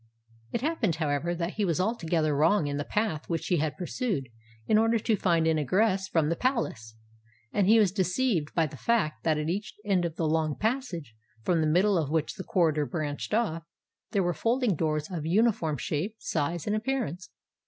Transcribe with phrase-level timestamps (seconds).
[0.51, 4.29] It happened, however, that he was altogether wrong in the path which he had pursued
[4.65, 6.95] in order to find an egress from the palace;
[7.53, 11.13] and he was deceived by the fact that at each end of the long passage,
[11.43, 13.61] from the middle of which the corridor branched off,
[14.09, 17.29] there were folding doors of an uniform shape, size, and appearance.